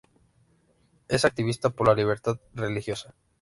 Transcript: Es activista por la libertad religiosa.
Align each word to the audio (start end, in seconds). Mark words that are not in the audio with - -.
Es 1.09 1.25
activista 1.25 1.69
por 1.69 1.87
la 1.87 1.93
libertad 1.93 2.39
religiosa. 2.55 3.13